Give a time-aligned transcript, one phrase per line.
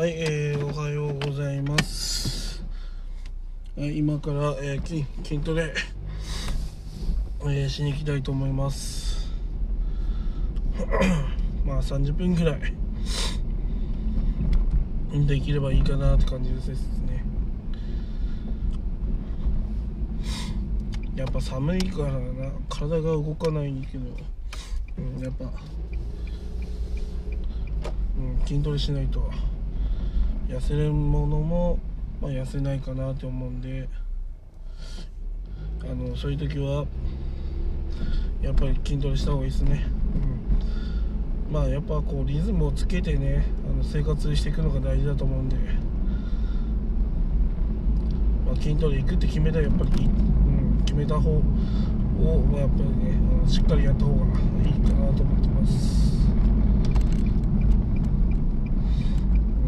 [0.00, 2.64] はい、えー、おはようございます。
[3.76, 5.74] はい、今から、えー筋筋トレ、
[7.42, 9.30] えーしに行きたいと思います。
[11.66, 12.60] まあ30分ぐらい
[15.26, 16.68] できればいいかなって感じです
[17.00, 17.22] ね。
[21.14, 22.20] やっぱ寒いからな
[22.70, 24.06] 体が動かないけど、
[24.96, 25.48] うん、やっぱ、う
[28.42, 29.30] ん、筋トレしないと
[30.50, 31.78] 痩せるものも、
[32.20, 33.88] まあ、痩せないかなって思うんで
[35.82, 36.86] あのそういう時は
[38.42, 39.86] やっぱり筋トレした方がいいですね、
[41.46, 45.56] うん、まあやっぱこうリズムをつけてねあの生活していくのが大事だと思うんで、
[48.44, 51.42] まあ、筋トレ行くって決めたらやっぱり、うん、決めた方を
[52.50, 56.26] まあやっぱりねあのしっかりやった方がいいかなと思ってます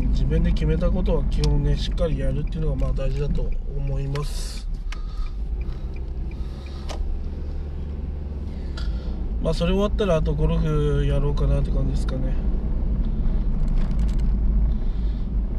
[0.00, 4.66] うん自分で決めたことは基本ねしっかりやるっていうのがまあ大事だと思います。
[9.42, 12.32] まあそれ終わったらあとゴルフやろうかなって感じですかね。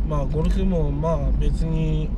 [0.07, 2.09] まあゴルフもまあ別に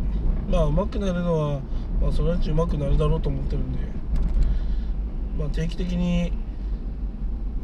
[0.50, 1.60] まあ上手くなるのは
[2.02, 3.80] まあそのうち上手くなるだろうと思ってるんで。
[5.38, 6.32] まあ定期的に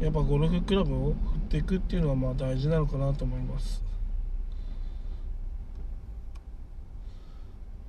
[0.00, 3.82] やっぱゴルフクラブを振っていくっていうのはまあ大事なのかなと思います。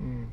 [0.04, 0.32] うん。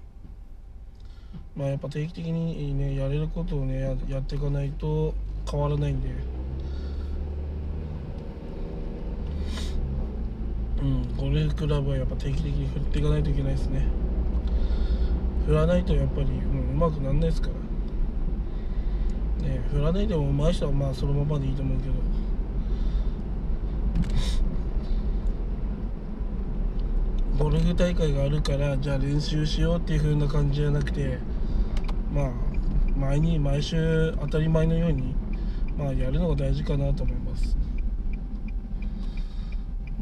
[1.57, 5.15] まあやっぱ定期的にねやれることをねややっていかないと
[5.51, 6.09] 変わらないんで。
[10.83, 11.17] うん。
[11.17, 13.87] ゴルフクラブはやっぱ定期的に振っていかないといけないですね。
[15.47, 17.55] 振らないとやっぱり、うん、うまくならないですから。
[19.49, 21.93] ね振らないでも上手い人はまあそのままでいいと思うけど。
[27.41, 31.19] ゴルフ大会があるからじゃあ練習しようっていう風な感じじゃなくて
[32.13, 32.31] まあ
[32.95, 35.15] 毎に毎週当たり前のように
[35.75, 37.57] まあやるのが大事かなと思います。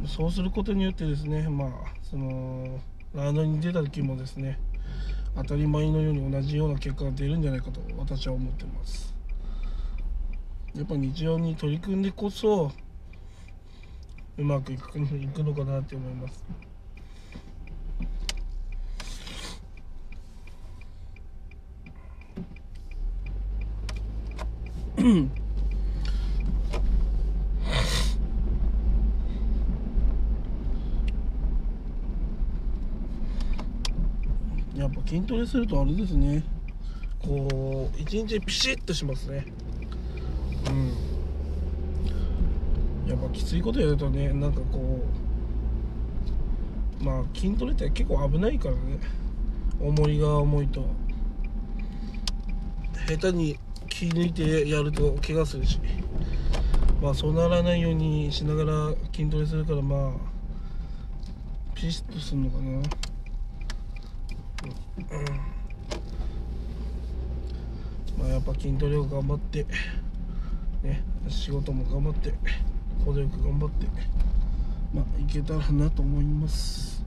[0.04, 1.71] そうすることによってですねまあ
[2.03, 2.81] その
[3.15, 4.59] ラウンドに出た時もですね
[5.37, 9.15] 当たり前のように同じような結果が出るんじゃないかと私は思ってます。
[10.75, 12.72] やっぱ日常に取り組んでこそ
[14.37, 16.44] うまく いくのかなって思います。
[34.76, 36.42] やっぱ筋トレするとあれですね。
[37.20, 39.47] こう一日ピシッとしますね。
[40.69, 40.72] う
[43.06, 43.09] ん。
[43.09, 45.00] やっぱきついことやるとねなんかこ
[47.00, 48.98] うまあ筋トレって結構危ないからね。
[49.80, 50.84] 重りが重いと。
[53.06, 53.56] 下手に
[53.98, 55.81] 気抜いてやると怪我するし。
[57.03, 60.12] まあそうならないようにしながら筋トレするからまあ
[61.75, 62.81] ピシッとするのかな。
[68.19, 69.66] まあやっぱ筋トレを頑張って
[70.84, 72.32] ね仕事も頑張って
[73.04, 73.86] 程よく頑張って
[74.94, 77.04] まあいけたらなと思います。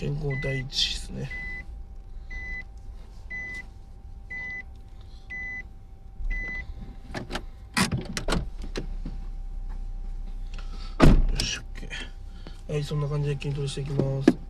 [0.00, 1.30] 健康第一ですね。
[11.34, 11.60] よし
[12.66, 14.49] OK はいそんな感じで筋トレしていきます。